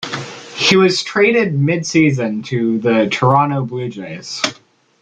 He 0.55 0.75
was 0.75 1.03
traded 1.03 1.53
mid-season 1.53 2.41
to 2.45 2.79
the 2.79 3.07
Toronto 3.11 3.63
Blue 3.65 3.87
Jays. 3.87 4.41